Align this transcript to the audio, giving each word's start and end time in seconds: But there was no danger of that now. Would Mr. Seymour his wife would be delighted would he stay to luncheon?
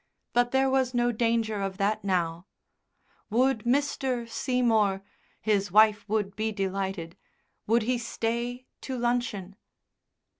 But 0.33 0.49
there 0.49 0.67
was 0.67 0.95
no 0.95 1.11
danger 1.11 1.61
of 1.61 1.77
that 1.77 2.03
now. 2.03 2.47
Would 3.29 3.65
Mr. 3.65 4.27
Seymour 4.27 5.03
his 5.39 5.71
wife 5.71 6.09
would 6.09 6.35
be 6.35 6.51
delighted 6.51 7.15
would 7.67 7.83
he 7.83 7.99
stay 7.99 8.65
to 8.81 8.97
luncheon? 8.97 9.57